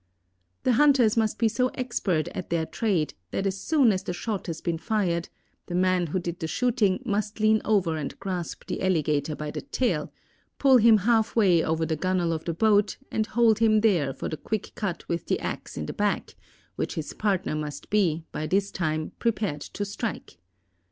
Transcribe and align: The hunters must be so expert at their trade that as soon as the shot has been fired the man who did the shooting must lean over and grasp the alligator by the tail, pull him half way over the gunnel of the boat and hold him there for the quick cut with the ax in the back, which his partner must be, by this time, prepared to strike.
The 0.63 0.71
hunters 0.71 1.15
must 1.15 1.37
be 1.37 1.47
so 1.47 1.67
expert 1.75 2.27
at 2.29 2.49
their 2.49 2.65
trade 2.65 3.13
that 3.29 3.45
as 3.45 3.61
soon 3.61 3.91
as 3.91 4.01
the 4.01 4.13
shot 4.13 4.47
has 4.47 4.59
been 4.59 4.79
fired 4.79 5.29
the 5.67 5.75
man 5.75 6.07
who 6.07 6.17
did 6.17 6.39
the 6.39 6.47
shooting 6.47 7.03
must 7.05 7.39
lean 7.39 7.61
over 7.63 7.97
and 7.97 8.19
grasp 8.19 8.65
the 8.65 8.81
alligator 8.81 9.35
by 9.35 9.51
the 9.51 9.61
tail, 9.61 10.11
pull 10.57 10.77
him 10.77 10.97
half 11.05 11.35
way 11.35 11.63
over 11.63 11.85
the 11.85 11.95
gunnel 11.95 12.33
of 12.33 12.45
the 12.45 12.53
boat 12.55 12.97
and 13.11 13.27
hold 13.27 13.59
him 13.59 13.81
there 13.81 14.11
for 14.11 14.27
the 14.27 14.37
quick 14.37 14.71
cut 14.73 15.07
with 15.07 15.27
the 15.27 15.39
ax 15.39 15.77
in 15.77 15.85
the 15.85 15.93
back, 15.93 16.33
which 16.77 16.95
his 16.95 17.13
partner 17.13 17.53
must 17.55 17.91
be, 17.91 18.25
by 18.31 18.47
this 18.47 18.71
time, 18.71 19.11
prepared 19.19 19.61
to 19.61 19.85
strike. 19.85 20.39